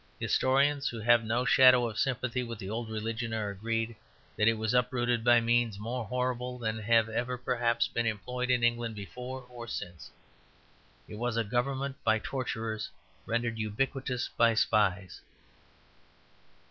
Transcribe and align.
Historians, 0.19 0.89
who 0.89 0.99
have 0.99 1.23
no 1.23 1.45
shadow 1.45 1.87
of 1.87 1.95
sympathy 1.95 2.41
with 2.41 2.57
the 2.57 2.67
old 2.67 2.89
religion, 2.89 3.35
are 3.35 3.51
agreed 3.51 3.95
that 4.35 4.47
it 4.47 4.55
was 4.55 4.73
uprooted 4.73 5.23
by 5.23 5.39
means 5.39 5.77
more 5.77 6.05
horrible 6.05 6.57
than 6.57 6.79
have 6.79 7.07
ever, 7.07 7.37
perhaps, 7.37 7.87
been 7.87 8.07
employed 8.07 8.49
in 8.49 8.63
England 8.63 8.95
before 8.95 9.43
or 9.43 9.67
since. 9.67 10.09
It 11.07 11.19
was 11.19 11.37
a 11.37 11.43
government 11.43 12.03
by 12.03 12.17
torturers 12.17 12.89
rendered 13.27 13.59
ubiquitous 13.59 14.27
by 14.27 14.55
spies. 14.55 15.21